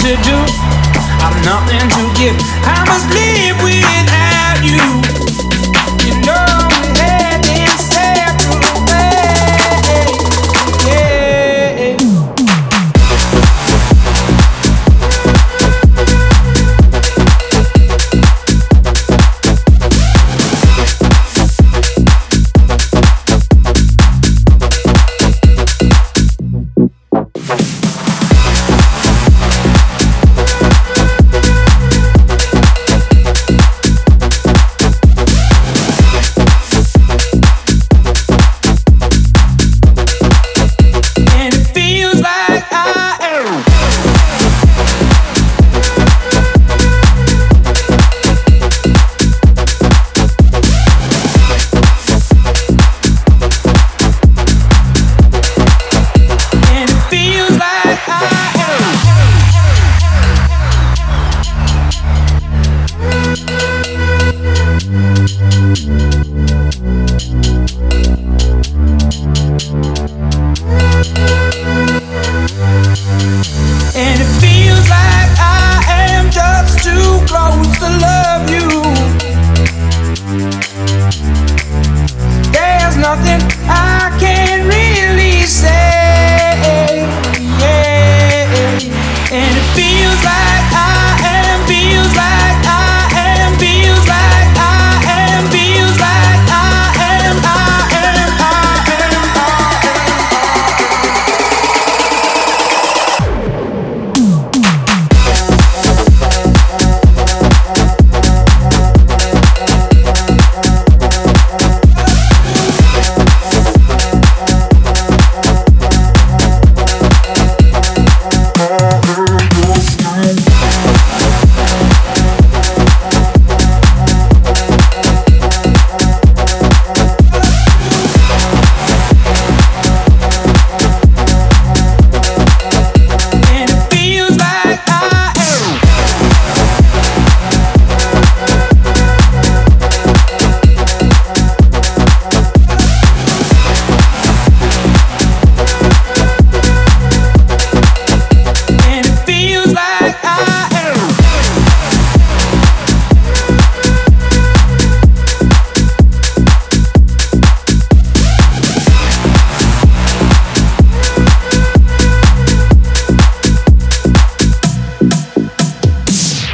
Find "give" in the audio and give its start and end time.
2.18-2.36